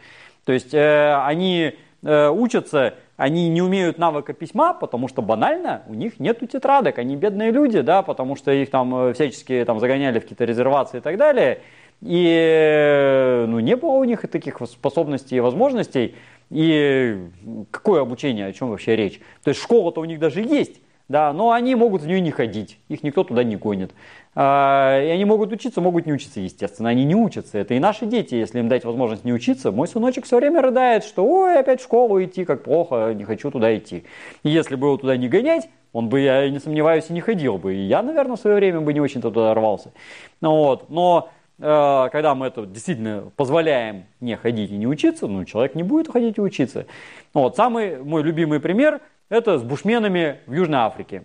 То 0.46 0.54
есть 0.54 0.74
они 0.74 1.76
учатся 2.02 2.94
они 3.18 3.50
не 3.50 3.64
умеют 3.64 3.98
навыка 3.98 4.34
письма, 4.34 4.74
потому 4.74 5.08
что 5.08 5.24
банально 5.24 5.82
у 5.88 5.96
них 5.96 6.20
нету 6.20 6.46
тетрадок, 6.46 7.00
они 7.00 7.16
бедные 7.16 7.52
люди, 7.52 7.82
да, 7.82 8.04
потому 8.04 8.36
что 8.36 8.52
их 8.52 8.70
там 8.70 8.96
э, 8.96 9.14
всячески 9.14 9.64
там 9.66 9.80
загоняли 9.80 10.20
в 10.20 10.22
какие-то 10.22 10.46
резервации 10.46 11.00
и 11.00 11.02
так 11.02 11.18
далее. 11.18 11.62
И 12.02 12.28
э, 12.28 13.46
ну, 13.48 13.60
не 13.60 13.76
было 13.76 13.94
у 13.94 14.04
них 14.04 14.24
и 14.24 14.28
таких 14.28 14.62
способностей 14.68 15.36
и 15.36 15.40
возможностей. 15.40 16.16
И 16.52 17.18
какое 17.72 18.02
обучение, 18.02 18.46
о 18.46 18.54
чем 18.54 18.70
вообще 18.70 18.96
речь? 18.96 19.20
То 19.44 19.50
есть 19.50 19.62
школа-то 19.62 20.00
у 20.00 20.06
них 20.06 20.20
даже 20.20 20.42
есть, 20.42 20.80
да, 21.10 21.32
но 21.32 21.52
они 21.52 21.76
могут 21.76 22.02
в 22.02 22.08
нее 22.08 22.20
не 22.20 22.32
ходить, 22.32 22.80
их 22.90 23.02
никто 23.02 23.24
туда 23.24 23.44
не 23.44 23.56
гонит. 23.56 23.94
А, 24.40 25.02
и 25.02 25.08
они 25.08 25.26
могут 25.26 25.52
учиться, 25.52 25.82
могут 25.82 26.06
не 26.06 26.14
учиться, 26.14 26.40
естественно. 26.40 26.90
Они 26.90 27.06
не 27.06 27.16
учатся. 27.16 27.58
Это 27.58 27.74
и 27.74 27.80
наши 27.80 28.06
дети, 28.06 28.36
если 28.36 28.60
им 28.60 28.68
дать 28.68 28.86
возможность 28.86 29.26
не 29.26 29.34
учиться. 29.34 29.72
Мой 29.72 29.88
сыночек 29.88 30.26
все 30.26 30.38
время 30.38 30.62
рыдает, 30.62 31.04
что 31.04 31.26
ой, 31.26 31.58
опять 31.58 31.80
в 31.80 31.84
школу 31.84 32.24
идти, 32.24 32.46
как 32.46 32.64
плохо, 32.64 33.14
не 33.16 33.24
хочу 33.24 33.50
туда 33.50 33.76
идти. 33.76 34.04
И 34.44 34.50
если 34.50 34.76
бы 34.76 34.88
его 34.88 34.98
туда 34.98 35.18
не 35.18 35.28
гонять, 35.28 35.70
он 35.92 36.10
бы, 36.10 36.20
я 36.20 36.48
не 36.52 36.60
сомневаюсь, 36.60 37.06
и 37.10 37.14
не 37.14 37.22
ходил 37.22 37.58
бы. 37.58 37.74
И 37.74 37.80
я, 37.88 38.04
наверное, 38.04 38.36
в 38.36 38.40
свое 38.40 38.58
время 38.58 38.82
бы 38.82 38.94
не 38.94 39.00
очень-то 39.00 39.32
туда 39.32 39.56
рвался. 39.56 39.92
Ну, 40.42 40.52
вот. 40.52 40.92
Но 40.92 41.30
э, 41.58 42.10
когда 42.12 42.36
мы 42.36 42.46
это 42.46 42.68
действительно 42.68 43.32
позволяем 43.36 44.06
не 44.20 44.36
ходить 44.36 44.70
и 44.70 44.78
не 44.78 44.86
учиться, 44.86 45.26
ну, 45.26 45.46
человек 45.46 45.74
не 45.74 45.82
будет 45.82 46.12
ходить 46.12 46.38
и 46.38 46.42
учиться. 46.42 46.86
Вот. 47.34 47.56
Самый 47.56 48.04
мой 48.04 48.22
любимый 48.22 48.60
пример– 48.60 49.02
это 49.30 49.58
с 49.58 49.64
бушменами 49.64 50.40
в 50.48 50.54
Южной 50.54 50.80
Африке. 50.80 51.24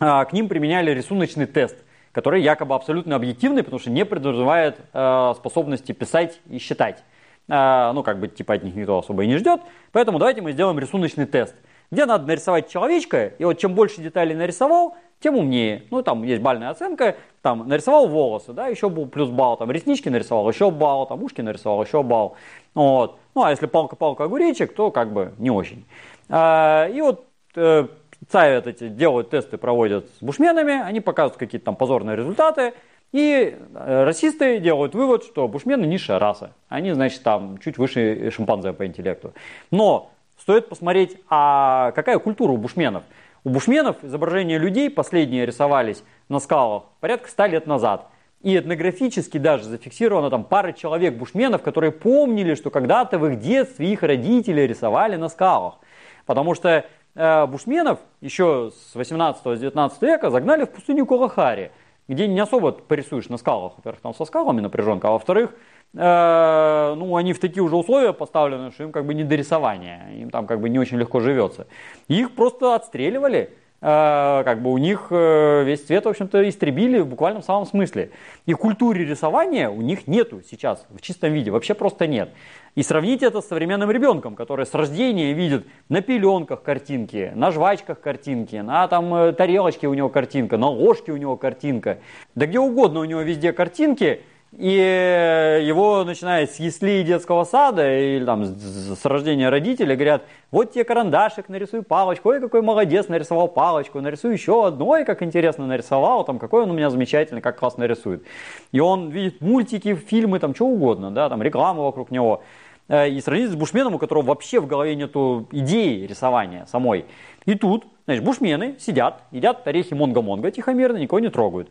А, 0.00 0.24
к 0.24 0.32
ним 0.32 0.48
применяли 0.48 0.90
рисуночный 0.90 1.46
тест– 1.46 1.76
который 2.14 2.40
якобы 2.40 2.76
абсолютно 2.76 3.16
объективный, 3.16 3.64
потому 3.64 3.80
что 3.80 3.90
не 3.90 4.04
подразумевает 4.04 4.78
э, 4.92 5.32
способности 5.36 5.90
писать 5.90 6.40
и 6.48 6.58
считать. 6.58 7.02
Э, 7.48 7.90
ну, 7.92 8.04
как 8.04 8.20
бы, 8.20 8.28
типа, 8.28 8.54
от 8.54 8.62
них 8.62 8.76
никто 8.76 8.98
особо 8.98 9.24
и 9.24 9.26
не 9.26 9.36
ждет. 9.36 9.60
Поэтому 9.90 10.20
давайте 10.20 10.40
мы 10.40 10.52
сделаем 10.52 10.78
рисуночный 10.78 11.26
тест, 11.26 11.56
где 11.90 12.06
надо 12.06 12.26
нарисовать 12.26 12.70
человечка, 12.70 13.26
и 13.26 13.44
вот 13.44 13.58
чем 13.58 13.74
больше 13.74 14.00
деталей 14.00 14.36
нарисовал, 14.36 14.96
тем 15.18 15.36
умнее. 15.36 15.82
Ну, 15.90 16.02
там 16.02 16.22
есть 16.22 16.40
бальная 16.40 16.70
оценка, 16.70 17.16
там 17.42 17.66
нарисовал 17.66 18.06
волосы, 18.06 18.52
да, 18.52 18.68
еще 18.68 18.88
был 18.88 19.06
плюс 19.06 19.30
балл, 19.30 19.56
там 19.56 19.72
реснички 19.72 20.08
нарисовал, 20.08 20.48
еще 20.48 20.70
балл, 20.70 21.06
там 21.06 21.20
ушки 21.20 21.40
нарисовал, 21.40 21.82
еще 21.82 22.04
балл. 22.04 22.36
Вот. 22.74 23.18
Ну, 23.34 23.42
а 23.42 23.50
если 23.50 23.66
палка-палка 23.66 24.24
огуречек, 24.24 24.74
то 24.74 24.90
как 24.90 25.12
бы 25.12 25.32
не 25.38 25.50
очень. 25.50 25.84
А, 26.28 26.88
и 26.88 27.00
вот 27.00 27.26
э, 27.56 27.88
ставят 28.28 28.66
эти, 28.66 28.88
делают 28.88 29.30
тесты, 29.30 29.58
проводят 29.58 30.08
с 30.18 30.22
бушменами, 30.22 30.80
они 30.80 31.00
показывают 31.00 31.38
какие-то 31.38 31.66
там 31.66 31.76
позорные 31.76 32.16
результаты, 32.16 32.74
и 33.12 33.56
э, 33.74 34.04
расисты 34.04 34.58
делают 34.58 34.94
вывод, 34.94 35.24
что 35.24 35.46
бушмены 35.48 35.86
низшая 35.86 36.18
раса. 36.18 36.52
Они, 36.68 36.92
значит, 36.92 37.22
там 37.22 37.58
чуть 37.58 37.78
выше 37.78 38.30
шимпанзе 38.30 38.72
по 38.72 38.86
интеллекту. 38.86 39.34
Но 39.70 40.10
стоит 40.38 40.68
посмотреть, 40.68 41.16
а 41.28 41.92
какая 41.92 42.18
культура 42.18 42.52
у 42.52 42.56
бушменов. 42.56 43.04
У 43.44 43.50
бушменов 43.50 44.02
изображения 44.02 44.58
людей 44.58 44.90
последние 44.90 45.46
рисовались 45.46 46.02
на 46.28 46.40
скалах 46.40 46.84
порядка 47.00 47.28
ста 47.28 47.46
лет 47.46 47.66
назад. 47.66 48.08
И 48.44 48.56
этнографически 48.56 49.38
даже 49.38 49.64
зафиксировано 49.64 50.30
там 50.30 50.44
пара 50.44 50.72
человек 50.72 51.14
бушменов, 51.14 51.62
которые 51.62 51.90
помнили, 51.90 52.54
что 52.54 52.70
когда-то 52.70 53.18
в 53.18 53.26
их 53.26 53.40
детстве 53.40 53.92
их 53.92 54.02
родители 54.02 54.60
рисовали 54.60 55.16
на 55.16 55.28
скалах. 55.28 55.78
Потому 56.26 56.54
что 56.54 56.84
Э, 57.14 57.46
бушменов 57.46 58.00
еще 58.20 58.72
с 58.74 58.96
18-19 58.96 59.92
века 60.00 60.30
загнали 60.30 60.64
в 60.64 60.70
пустыню 60.70 61.06
Кулахари, 61.06 61.70
где 62.08 62.26
не 62.26 62.40
особо 62.40 62.72
порисуешь 62.72 63.28
на 63.28 63.36
скалах. 63.36 63.74
Во-первых, 63.76 64.00
там 64.00 64.14
со 64.14 64.24
скалами 64.24 64.60
напряженка, 64.60 65.08
а 65.08 65.12
во-вторых, 65.12 65.54
э, 65.94 66.94
ну, 66.96 67.16
они 67.16 67.32
в 67.32 67.38
такие 67.38 67.62
уже 67.62 67.76
условия 67.76 68.12
поставлены, 68.12 68.72
что 68.72 68.84
им 68.84 68.92
как 68.92 69.06
бы 69.06 69.14
не 69.14 69.22
до 69.22 69.36
рисования, 69.36 70.10
им 70.16 70.30
там 70.30 70.46
как 70.46 70.60
бы 70.60 70.68
не 70.68 70.78
очень 70.78 70.98
легко 70.98 71.20
живется. 71.20 71.68
их 72.08 72.34
просто 72.34 72.74
отстреливали, 72.74 73.52
как 73.84 74.62
бы 74.62 74.72
у 74.72 74.78
них 74.78 75.08
э, 75.10 75.62
весь 75.64 75.84
цвет, 75.84 76.06
в 76.06 76.08
общем-то, 76.08 76.48
истребили 76.48 77.00
в 77.00 77.06
буквальном 77.06 77.42
самом 77.42 77.66
смысле. 77.66 78.12
И 78.46 78.54
культуре 78.54 79.04
рисования 79.04 79.68
у 79.68 79.82
них 79.82 80.06
нету 80.06 80.40
сейчас 80.48 80.86
в 80.88 81.02
чистом 81.02 81.34
виде, 81.34 81.50
вообще 81.50 81.74
просто 81.74 82.06
нет. 82.06 82.30
И 82.76 82.82
сравните 82.82 83.26
это 83.26 83.42
с 83.42 83.46
современным 83.46 83.90
ребенком, 83.90 84.36
который 84.36 84.64
с 84.64 84.72
рождения 84.72 85.34
видит 85.34 85.66
на 85.90 86.00
пеленках 86.00 86.62
картинки, 86.62 87.32
на 87.34 87.50
жвачках 87.50 88.00
картинки, 88.00 88.56
на 88.56 88.88
там 88.88 89.14
э, 89.14 89.32
тарелочке 89.32 89.86
у 89.86 89.92
него 89.92 90.08
картинка, 90.08 90.56
на 90.56 90.68
ложке 90.68 91.12
у 91.12 91.18
него 91.18 91.36
картинка. 91.36 91.98
Да 92.34 92.46
где 92.46 92.58
угодно 92.58 93.00
у 93.00 93.04
него 93.04 93.20
везде 93.20 93.52
картинки– 93.52 94.22
и 94.56 95.62
его 95.66 96.04
начинает 96.04 96.50
с 96.50 96.56
ясли 96.56 97.02
детского 97.02 97.44
сада 97.44 97.92
или 97.92 98.24
там 98.24 98.44
с 98.44 99.04
рождения 99.04 99.48
родителей 99.48 99.96
говорят, 99.96 100.22
вот 100.50 100.72
тебе 100.72 100.84
карандашик, 100.84 101.48
нарисуй 101.48 101.82
палочку, 101.82 102.28
ой, 102.28 102.40
какой 102.40 102.62
молодец, 102.62 103.08
нарисовал 103.08 103.48
палочку, 103.48 104.00
нарисуй 104.00 104.32
еще 104.32 104.66
одну, 104.66 104.86
ой, 104.86 105.04
как 105.04 105.22
интересно 105.22 105.66
нарисовал, 105.66 106.24
там, 106.24 106.38
какой 106.38 106.62
он 106.62 106.70
у 106.70 106.74
меня 106.74 106.90
замечательный, 106.90 107.40
как 107.40 107.58
классно 107.58 107.84
рисует. 107.84 108.22
И 108.70 108.80
он 108.80 109.10
видит 109.10 109.40
мультики, 109.40 109.94
фильмы, 109.94 110.38
там, 110.38 110.54
что 110.54 110.66
угодно, 110.66 111.10
да, 111.10 111.28
там, 111.28 111.42
рекламу 111.42 111.82
вокруг 111.82 112.10
него. 112.10 112.42
Э, 112.88 113.08
и 113.08 113.20
сравнить 113.20 113.50
с 113.50 113.54
бушменом, 113.54 113.94
у 113.94 113.98
которого 113.98 114.24
вообще 114.24 114.60
в 114.60 114.66
голове 114.66 114.94
нету 114.94 115.48
идеи 115.50 116.06
рисования 116.06 116.66
самой. 116.66 117.06
И 117.46 117.54
тут, 117.54 117.86
значит, 118.06 118.22
бушмены 118.22 118.76
сидят, 118.78 119.22
едят 119.30 119.66
орехи 119.66 119.94
монго-монго 119.94 120.50
тихомирно, 120.50 120.98
никого 120.98 121.20
не 121.20 121.30
трогают. 121.30 121.70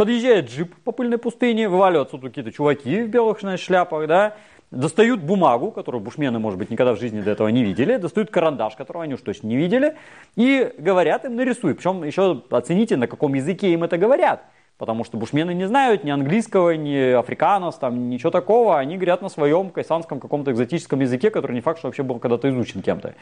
Подъезжает 0.00 0.48
джип 0.48 0.74
по 0.76 0.92
пыльной 0.92 1.18
пустыне, 1.18 1.68
вываливаются 1.68 2.12
тут 2.12 2.22
какие-то 2.22 2.50
чуваки 2.50 3.02
в 3.02 3.08
белых 3.10 3.38
значит, 3.38 3.66
шляпах, 3.66 4.08
да, 4.08 4.34
достают 4.70 5.20
бумагу, 5.20 5.72
которую 5.72 6.00
бушмены, 6.00 6.38
может 6.38 6.58
быть, 6.58 6.70
никогда 6.70 6.94
в 6.94 6.98
жизни 6.98 7.20
до 7.20 7.32
этого 7.32 7.48
не 7.48 7.62
видели, 7.62 7.98
достают 7.98 8.30
карандаш, 8.30 8.76
которого 8.76 9.04
они 9.04 9.12
уж 9.12 9.20
точно 9.20 9.48
не 9.48 9.58
видели, 9.58 9.96
и 10.36 10.72
говорят 10.78 11.26
им 11.26 11.36
нарисуй. 11.36 11.74
Причем 11.74 12.02
еще 12.02 12.42
оцените, 12.48 12.96
на 12.96 13.08
каком 13.08 13.34
языке 13.34 13.74
им 13.74 13.84
это 13.84 13.98
говорят. 13.98 14.42
Потому 14.80 15.04
что 15.04 15.18
бушмены 15.18 15.52
не 15.52 15.66
знают 15.66 16.04
ни 16.04 16.10
английского, 16.10 16.70
ни 16.70 17.12
африканос, 17.12 17.74
там, 17.76 18.08
ничего 18.08 18.30
такого. 18.30 18.78
Они 18.78 18.96
говорят 18.96 19.20
на 19.20 19.28
своем 19.28 19.68
кайсанском 19.68 20.20
каком-то 20.20 20.52
экзотическом 20.52 21.00
языке, 21.00 21.28
который 21.28 21.52
не 21.52 21.60
факт, 21.60 21.80
что 21.80 21.88
вообще 21.88 22.02
был 22.02 22.18
когда-то 22.18 22.48
изучен 22.48 22.80
кем-то. 22.80 23.14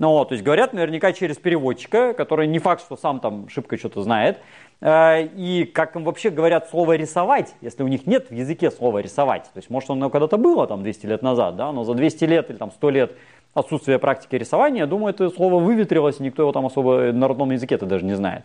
Ну, 0.00 0.24
то 0.24 0.32
есть 0.32 0.42
говорят 0.42 0.72
наверняка 0.72 1.12
через 1.12 1.36
переводчика, 1.36 2.12
который 2.12 2.48
не 2.48 2.58
факт, 2.58 2.82
что 2.82 2.96
сам 2.96 3.20
там 3.20 3.48
шибко 3.48 3.76
что-то 3.76 4.02
знает. 4.02 4.40
Э, 4.80 5.22
и 5.22 5.64
как 5.64 5.94
им 5.94 6.02
вообще 6.02 6.28
говорят 6.30 6.70
слово 6.70 6.96
рисовать, 6.96 7.54
если 7.60 7.84
у 7.84 7.88
них 7.88 8.08
нет 8.08 8.28
в 8.30 8.34
языке 8.34 8.72
слова 8.72 8.98
рисовать. 8.98 9.44
То 9.44 9.58
есть, 9.58 9.70
может, 9.70 9.88
оно 9.90 10.10
когда-то 10.10 10.38
было 10.38 10.66
там 10.66 10.82
200 10.82 11.06
лет 11.06 11.22
назад, 11.22 11.54
да, 11.54 11.70
но 11.70 11.84
за 11.84 11.94
200 11.94 12.24
лет 12.24 12.50
или 12.50 12.56
там 12.56 12.72
100 12.72 12.90
лет 12.90 13.12
отсутствия 13.54 14.00
практики 14.00 14.34
рисования, 14.34 14.80
я 14.80 14.86
думаю, 14.86 15.14
это 15.14 15.30
слово 15.30 15.62
выветрилось, 15.62 16.18
никто 16.18 16.42
его 16.42 16.50
там 16.50 16.66
особо 16.66 17.12
на 17.12 17.28
родном 17.28 17.52
языке-то 17.52 17.86
даже 17.86 18.04
не 18.04 18.14
знает. 18.14 18.42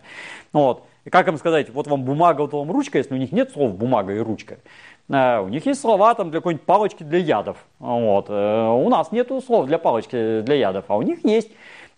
Вот. 0.52 0.84
И 1.04 1.10
как 1.10 1.28
им 1.28 1.36
сказать, 1.36 1.70
вот 1.70 1.86
вам 1.86 2.04
бумага, 2.04 2.42
вот 2.42 2.52
вам 2.52 2.70
ручка, 2.70 2.98
если 2.98 3.14
у 3.14 3.16
них 3.16 3.32
нет 3.32 3.50
слов 3.50 3.74
бумага 3.74 4.12
и 4.14 4.18
ручка. 4.18 4.58
Э, 5.08 5.40
у 5.40 5.48
них 5.48 5.66
есть 5.66 5.80
слова 5.80 6.14
там 6.14 6.30
для 6.30 6.40
какой-нибудь 6.40 6.64
палочки 6.64 7.02
для 7.02 7.18
ядов. 7.18 7.56
Вот. 7.78 8.26
Э, 8.28 8.68
у 8.68 8.88
нас 8.88 9.10
нет 9.10 9.30
слов 9.44 9.66
для 9.66 9.78
палочки 9.78 10.42
для 10.42 10.54
ядов, 10.54 10.84
а 10.88 10.96
у 10.96 11.02
них 11.02 11.24
есть. 11.24 11.50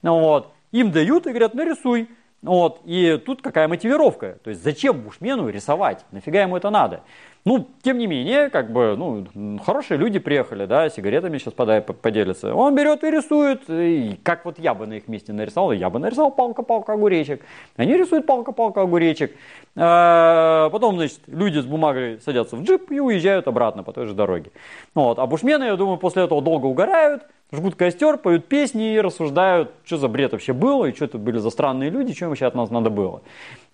Вот. 0.03 0.49
Им 0.73 0.91
дают 0.91 1.27
и 1.27 1.31
говорят, 1.31 1.55
нарисуй. 1.55 2.09
Вот. 2.43 2.81
И 2.85 3.21
тут 3.25 3.43
какая 3.43 3.69
мотивировка? 3.69 4.39
То 4.43 4.51
есть 4.51 4.63
зачем 4.63 5.01
бушмену 5.01 5.49
рисовать? 5.49 6.05
Нафига 6.11 6.43
ему 6.43 6.57
это 6.57 6.71
надо? 6.71 7.03
Ну, 7.45 7.69
тем 7.83 7.99
не 7.99 8.07
менее, 8.07 8.49
как 8.49 8.73
бы, 8.73 8.97
ну, 8.97 9.59
хорошие 9.63 9.99
люди 9.99 10.19
приехали, 10.19 10.65
да, 10.65 10.89
сигаретами 10.89 11.37
сейчас 11.37 11.53
подай, 11.53 11.83
поделятся. 11.83 12.55
Он 12.55 12.75
берет 12.75 13.05
и 13.05 13.11
рисует, 13.11 13.69
и 13.69 14.19
как 14.23 14.47
вот 14.47 14.59
я 14.59 14.73
бы 14.73 14.87
на 14.87 14.95
их 14.95 15.09
месте 15.09 15.35
нарисовал, 15.35 15.73
я 15.73 15.91
бы 15.91 15.99
нарисовал 15.99 16.31
палка-палка 16.31 16.95
огуречек. 16.95 17.43
Они 17.77 17.99
рисуют 17.99 18.25
палка-палка 18.25 18.81
огуречек. 18.81 19.37
А, 19.77 20.71
потом, 20.71 20.97
значит, 20.97 21.21
люди 21.27 21.59
с 21.59 21.67
бумагой 21.67 22.19
садятся 22.25 22.57
в 22.57 22.63
джип 22.63 22.91
и 22.91 22.99
уезжают 22.99 23.47
обратно 23.47 23.83
по 23.83 23.93
той 23.93 24.07
же 24.07 24.15
дороге. 24.15 24.51
Вот. 24.95 25.19
А 25.19 25.27
бушмены, 25.27 25.65
я 25.65 25.77
думаю, 25.77 25.99
после 25.99 26.25
этого 26.25 26.41
долго 26.41 26.65
угорают, 26.65 27.25
жгут 27.53 27.75
костер, 27.77 28.17
поют 28.19 28.47
песни 28.47 28.95
и 28.95 29.01
рассуждают, 29.01 29.73
что 29.85 29.97
за 29.97 30.09
бред 30.09 30.33
вообще 30.33 30.53
был, 30.53 30.85
и 30.85 30.93
что 30.93 31.05
это 31.05 31.19
были 31.19 31.39
за 31.39 31.51
странные 31.51 31.91
люди, 31.91 32.15
что 32.15 32.27
им 32.27 32.31
вообще 32.31 32.47
от 32.47 32.55
нас 32.55 32.71
надо 32.71 32.91
было. 32.91 33.23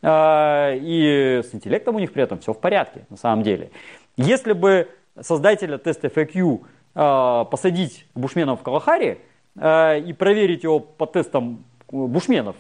А, 0.03 0.75
и 0.75 1.43
с 1.43 1.55
интеллектом 1.55 1.97
у 1.97 1.99
них 1.99 2.13
при 2.13 2.23
этом 2.23 2.39
все 2.39 2.53
в 2.53 2.59
порядке, 2.59 3.07
на 3.11 3.17
самом 3.17 3.43
деле. 3.43 3.71
Если 4.17 4.53
бы 4.53 4.89
создателя 5.21 5.79
теста 5.79 6.09
FAQ 6.09 6.61
а, 6.95 7.45
посадить 7.45 8.07
бушменов 8.15 8.61
в 8.61 8.63
Калахаре 8.63 9.19
а, 9.57 9.97
и 9.97 10.13
проверить 10.13 10.63
его 10.65 10.81
по 10.81 11.07
тестам 11.07 11.65
бушменов, 11.91 12.55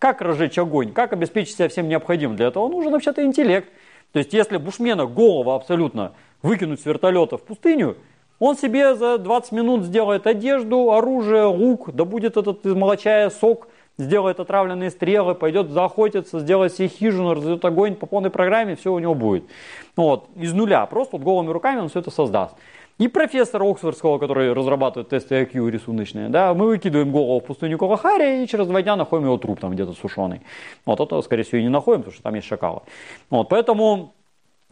как 0.00 0.20
разжечь 0.20 0.58
огонь, 0.58 0.92
как 0.92 1.12
обеспечить 1.12 1.54
себя 1.54 1.68
всем 1.68 1.88
необходимым, 1.88 2.36
для 2.36 2.48
этого 2.48 2.68
нужен 2.68 2.90
вообще-то 2.90 3.24
интеллект. 3.24 3.68
То 4.12 4.18
есть, 4.18 4.32
если 4.32 4.56
бушмена 4.56 5.06
голова 5.06 5.54
абсолютно 5.54 6.12
выкинуть 6.42 6.80
с 6.80 6.84
вертолета 6.84 7.38
в 7.38 7.42
пустыню, 7.42 7.96
он 8.44 8.56
себе 8.56 8.94
за 8.94 9.16
20 9.16 9.52
минут 9.52 9.84
сделает 9.84 10.26
одежду, 10.26 10.92
оружие, 10.92 11.46
лук, 11.46 11.90
да 11.92 12.04
будет 12.04 12.36
этот 12.36 12.66
из 12.66 12.74
молочая 12.74 13.30
сок, 13.30 13.68
сделает 13.96 14.38
отравленные 14.38 14.90
стрелы, 14.90 15.34
пойдет 15.34 15.70
заохотиться, 15.70 16.40
сделает 16.40 16.74
себе 16.74 16.88
хижину, 16.88 17.34
разведет 17.34 17.64
огонь 17.64 17.94
по 17.94 18.04
полной 18.04 18.30
программе, 18.30 18.76
все 18.76 18.92
у 18.92 18.98
него 18.98 19.14
будет. 19.14 19.44
Вот, 19.96 20.26
из 20.36 20.52
нуля, 20.52 20.84
просто 20.84 21.16
вот 21.16 21.24
голыми 21.24 21.50
руками 21.50 21.80
он 21.80 21.88
все 21.88 22.00
это 22.00 22.10
создаст. 22.10 22.54
И 22.98 23.08
профессор 23.08 23.62
Оксфордского, 23.62 24.18
который 24.18 24.52
разрабатывает 24.52 25.08
тесты 25.08 25.42
IQ 25.42 25.70
рисуночные, 25.70 26.28
да, 26.28 26.52
мы 26.52 26.66
выкидываем 26.66 27.10
голову 27.10 27.40
в 27.40 27.44
пустыню 27.44 27.78
Калахари 27.78 28.44
и 28.44 28.46
через 28.46 28.66
два 28.66 28.82
дня 28.82 28.94
находим 28.94 29.24
его 29.24 29.38
труп 29.38 29.58
там 29.58 29.72
где-то 29.72 29.94
сушеный. 29.94 30.42
Вот 30.84 31.00
это, 31.00 31.22
скорее 31.22 31.44
всего, 31.44 31.58
и 31.58 31.62
не 31.62 31.70
находим, 31.70 32.02
потому 32.02 32.12
что 32.14 32.22
там 32.22 32.34
есть 32.34 32.46
шакалы. 32.46 32.82
Вот, 33.30 33.48
поэтому 33.48 34.12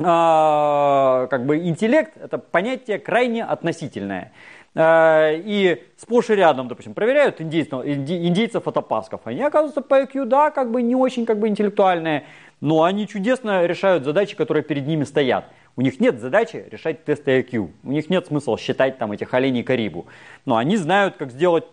как 0.02 1.46
бы 1.46 1.58
интеллект 1.58 2.16
это 2.16 2.38
понятие 2.38 2.98
крайне 2.98 3.44
относительное. 3.44 4.32
Э, 4.74 5.34
и 5.36 5.82
сплошь 5.96 6.30
и 6.30 6.34
рядом, 6.34 6.68
допустим, 6.68 6.94
проверяют 6.94 7.40
индейцев, 7.40 7.84
индейцев 7.84 8.64
фотопасков. 8.64 9.20
Они 9.24 9.42
оказываются 9.42 9.82
по 9.82 10.02
IQ, 10.02 10.24
да, 10.24 10.50
как 10.50 10.70
бы 10.70 10.82
не 10.82 10.96
очень 10.96 11.26
как 11.26 11.38
бы 11.38 11.48
интеллектуальные, 11.48 12.24
но 12.60 12.84
они 12.84 13.06
чудесно 13.06 13.66
решают 13.66 14.04
задачи, 14.04 14.36
которые 14.36 14.62
перед 14.62 14.86
ними 14.86 15.04
стоят. 15.04 15.46
У 15.76 15.82
них 15.82 16.00
нет 16.00 16.20
задачи 16.20 16.64
решать 16.70 17.04
тесты 17.04 17.40
IQ. 17.40 17.70
У 17.82 17.92
них 17.92 18.08
нет 18.10 18.26
смысла 18.26 18.58
считать 18.58 18.98
там 18.98 19.12
этих 19.12 19.32
оленей 19.34 19.62
Карибу. 19.62 20.06
Но 20.44 20.56
они 20.56 20.76
знают, 20.76 21.16
как 21.16 21.30
сделать 21.30 21.64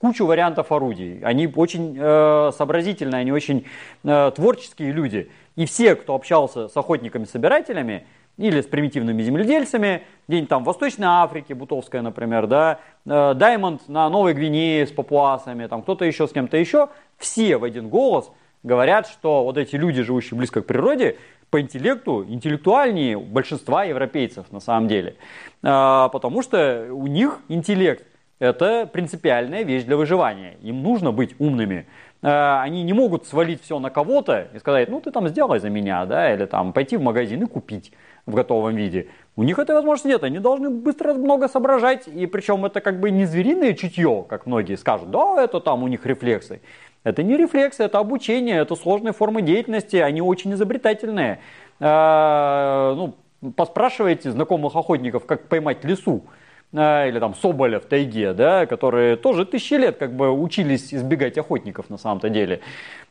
кучу 0.00 0.26
вариантов 0.26 0.72
орудий. 0.72 1.20
Они 1.22 1.46
очень 1.46 1.96
э, 1.98 2.50
сообразительные, 2.56 3.20
они 3.20 3.32
очень 3.32 3.64
э, 4.02 4.32
творческие 4.34 4.92
люди. 4.92 5.30
И 5.56 5.66
все, 5.66 5.94
кто 5.94 6.14
общался 6.14 6.68
с 6.68 6.76
охотниками-собирателями, 6.76 8.06
или 8.36 8.60
с 8.60 8.66
примитивными 8.66 9.22
земледельцами, 9.22 10.02
где-нибудь 10.26 10.48
там 10.48 10.64
в 10.64 10.66
Восточной 10.66 11.06
Африке, 11.06 11.54
Бутовская, 11.54 12.02
например, 12.02 12.46
да, 12.46 12.80
э, 13.06 13.34
Даймонд 13.34 13.88
на 13.88 14.08
Новой 14.08 14.34
Гвинее 14.34 14.86
с 14.86 14.90
папуасами, 14.90 15.66
там 15.66 15.82
кто-то 15.82 16.04
еще 16.04 16.26
с 16.26 16.32
кем-то 16.32 16.56
еще, 16.56 16.88
все 17.16 17.56
в 17.56 17.64
один 17.64 17.88
голос 17.88 18.30
говорят, 18.62 19.06
что 19.06 19.44
вот 19.44 19.56
эти 19.56 19.76
люди, 19.76 20.02
живущие 20.02 20.36
близко 20.36 20.62
к 20.62 20.66
природе, 20.66 21.16
по 21.50 21.60
интеллекту 21.60 22.24
интеллектуальнее 22.24 23.16
большинства 23.16 23.84
европейцев 23.84 24.50
на 24.50 24.58
самом 24.58 24.88
деле. 24.88 25.14
Э, 25.62 26.08
потому 26.12 26.42
что 26.42 26.88
у 26.90 27.06
них 27.06 27.38
интеллект– 27.48 28.04
это 28.40 28.86
принципиальная 28.92 29.62
вещь 29.62 29.84
для 29.84 29.96
выживания. 29.96 30.56
Им 30.62 30.82
нужно 30.82 31.12
быть 31.12 31.36
умными. 31.38 31.86
Э, 32.24 32.60
они 32.62 32.82
не 32.82 32.94
могут 32.94 33.26
свалить 33.26 33.62
все 33.62 33.78
на 33.78 33.90
кого-то 33.90 34.48
и 34.54 34.58
сказать, 34.58 34.88
ну 34.88 34.98
ты 35.02 35.10
там 35.10 35.28
сделай 35.28 35.60
за 35.60 35.68
меня, 35.68 36.06
да, 36.06 36.32
или 36.32 36.46
там 36.46 36.72
пойти 36.72 36.96
в 36.96 37.02
магазин 37.02 37.42
и 37.42 37.46
купить 37.46 37.92
в 38.24 38.34
готовом 38.34 38.74
виде. 38.76 39.08
У 39.36 39.42
них 39.42 39.58
этой 39.58 39.74
возможности 39.74 40.08
нет, 40.08 40.24
они 40.24 40.38
должны 40.38 40.70
быстро 40.70 41.12
много 41.12 41.48
соображать, 41.48 42.08
и 42.08 42.24
причем 42.26 42.64
это 42.64 42.80
как 42.80 42.98
бы 42.98 43.10
не 43.10 43.26
звериное 43.26 43.74
чутье, 43.74 44.24
как 44.26 44.46
многие 44.46 44.76
скажут, 44.76 45.10
да, 45.10 45.44
это 45.44 45.60
там 45.60 45.82
у 45.82 45.86
них 45.86 46.06
рефлексы. 46.06 46.62
Это 47.02 47.22
не 47.22 47.36
рефлексы, 47.36 47.82
это 47.82 47.98
обучение, 47.98 48.56
это 48.56 48.74
сложные 48.74 49.12
формы 49.12 49.42
деятельности, 49.42 49.96
они 49.96 50.22
очень 50.22 50.54
изобретательные. 50.54 51.40
Э, 51.78 52.94
ну, 52.96 53.52
поспрашивайте 53.54 54.30
знакомых 54.30 54.74
охотников, 54.74 55.26
как 55.26 55.48
поймать 55.48 55.84
лису 55.84 56.24
э, 56.24 56.43
или 56.74 57.20
там 57.20 57.34
соболя 57.34 57.78
в 57.78 57.84
тайге, 57.84 58.32
да, 58.32 58.66
которые 58.66 59.16
тоже 59.16 59.46
тысячи 59.46 59.74
лет 59.74 59.96
как 59.96 60.12
бы 60.12 60.32
учились 60.32 60.92
избегать 60.92 61.38
охотников 61.38 61.88
на 61.88 61.98
самом-то 61.98 62.28
деле. 62.28 62.60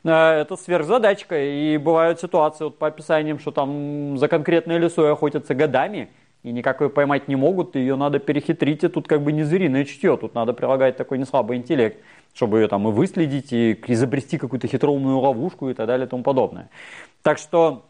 Э, 0.03 0.41
это 0.41 0.57
сверхзадачка. 0.57 1.41
И 1.41 1.77
бывают 1.77 2.19
ситуации 2.19 2.65
вот 2.65 2.77
по 2.77 2.87
описаниям, 2.87 3.39
что 3.39 3.51
там 3.51 4.17
за 4.17 4.27
конкретной 4.27 4.79
лесой 4.79 5.11
охотятся 5.11 5.55
годами, 5.55 6.09
и 6.43 6.51
никак 6.51 6.81
ее 6.81 6.89
поймать 6.89 7.29
не 7.29 7.37
могут, 7.37 7.77
и 7.77 7.79
ее 7.79 7.95
надо 7.95 8.19
перехитрить, 8.19 8.83
и 8.83 8.89
тут 8.89 9.07
как 9.07 9.21
бы 9.21 9.31
не 9.31 9.43
звериное 9.43 9.85
чутье, 9.85 10.17
тут 10.17 10.35
надо 10.35 10.51
прилагать 10.51 10.97
такой 10.97 11.17
неслабый 11.17 11.55
интеллект, 11.55 11.97
чтобы 12.33 12.59
ее 12.59 12.67
там 12.67 12.85
и 12.87 12.91
выследить, 12.91 13.53
и 13.53 13.79
изобрести 13.87 14.37
какую-то 14.37 14.67
хитроумную 14.67 15.19
ловушку 15.19 15.69
и 15.69 15.73
так 15.73 15.87
далее 15.87 16.05
и 16.05 16.09
тому 16.09 16.23
подобное. 16.23 16.69
Так 17.21 17.37
что 17.37 17.85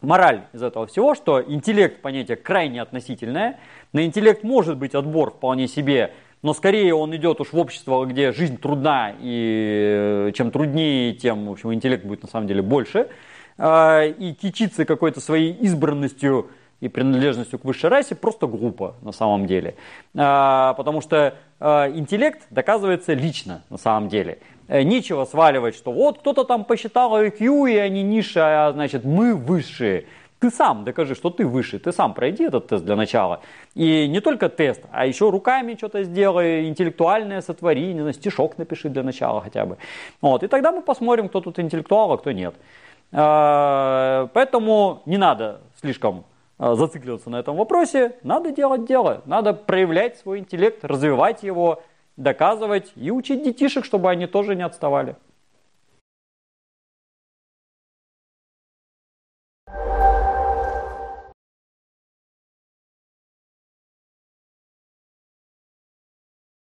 мораль 0.00 0.42
из 0.52 0.62
этого 0.62 0.86
всего, 0.86 1.14
что 1.14 1.42
интеллект 1.42 2.00
понятие 2.02 2.36
крайне 2.36 2.82
относительное, 2.82 3.58
на 3.92 4.04
интеллект 4.04 4.42
может 4.42 4.76
быть 4.76 4.94
отбор 4.94 5.30
вполне 5.30 5.68
себе 5.68 6.12
но 6.42 6.54
скорее 6.54 6.94
он 6.94 7.14
идет 7.16 7.40
уж 7.40 7.52
в 7.52 7.58
общество, 7.58 8.04
где 8.04 8.32
жизнь 8.32 8.58
трудна, 8.58 9.12
и 9.18 10.28
э, 10.28 10.32
чем 10.34 10.50
труднее, 10.52 11.12
тем, 11.12 11.46
в 11.48 11.52
общем, 11.52 11.74
интеллект 11.74 12.04
будет 12.04 12.22
на 12.22 12.28
самом 12.28 12.46
деле 12.46 12.62
больше. 12.62 13.08
А, 13.56 14.04
и 14.04 14.32
кичиться 14.34 14.84
какой-то 14.84 15.20
своей 15.20 15.52
избранностью 15.52 16.50
и 16.80 16.88
принадлежностью 16.88 17.58
к 17.58 17.64
высшей 17.64 17.90
расе 17.90 18.14
просто 18.14 18.46
глупо 18.46 18.94
на 19.02 19.12
самом 19.12 19.46
деле. 19.46 19.74
А, 20.16 20.74
потому 20.74 21.00
что 21.00 21.34
а, 21.60 21.90
интеллект 21.90 22.46
доказывается 22.50 23.14
лично 23.14 23.62
на 23.70 23.78
самом 23.78 24.08
деле. 24.08 24.38
Э, 24.68 24.82
нечего 24.82 25.24
сваливать, 25.24 25.74
что 25.74 25.92
вот 25.92 26.18
кто-то 26.18 26.44
там 26.44 26.64
посчитал 26.64 27.18
IQ, 27.20 27.72
и 27.72 27.76
они 27.76 28.02
низшие, 28.02 28.44
а 28.44 28.72
значит 28.72 29.04
мы 29.04 29.34
высшие. 29.34 30.04
Ты 30.40 30.50
сам 30.50 30.84
докажи, 30.84 31.16
что 31.16 31.30
ты 31.30 31.44
выше, 31.44 31.80
ты 31.80 31.90
сам 31.90 32.14
пройди 32.14 32.44
этот 32.44 32.68
тест 32.68 32.84
для 32.84 32.94
начала. 32.94 33.40
И 33.74 34.06
не 34.06 34.20
только 34.20 34.48
тест, 34.48 34.82
а 34.92 35.04
еще 35.04 35.30
руками 35.30 35.74
что-то 35.74 36.04
сделай, 36.04 36.68
интеллектуальное 36.68 37.40
сотвори, 37.40 37.92
не 37.92 38.00
знаю, 38.00 38.12
стишок 38.12 38.56
напиши 38.56 38.88
для 38.88 39.02
начала 39.02 39.40
хотя 39.40 39.66
бы. 39.66 39.78
Вот, 40.20 40.44
и 40.44 40.46
тогда 40.46 40.70
мы 40.70 40.82
посмотрим, 40.82 41.28
кто 41.28 41.40
тут 41.40 41.58
интеллектуал, 41.58 42.12
а 42.12 42.18
кто 42.18 42.30
нет. 42.30 42.54
А, 43.10 44.28
поэтому 44.32 45.02
не 45.06 45.16
надо 45.16 45.60
слишком 45.80 46.24
а, 46.58 46.74
зацикливаться 46.74 47.30
на 47.30 47.36
этом 47.36 47.56
вопросе, 47.56 48.16
надо 48.22 48.50
делать 48.50 48.84
дело, 48.84 49.22
надо 49.26 49.54
проявлять 49.54 50.18
свой 50.18 50.40
интеллект, 50.40 50.84
развивать 50.84 51.42
его, 51.42 51.82
доказывать 52.16 52.92
и 52.96 53.10
учить 53.10 53.44
детишек, 53.44 53.84
чтобы 53.84 54.10
они 54.10 54.26
тоже 54.26 54.56
не 54.56 54.62
отставали. 54.62 55.16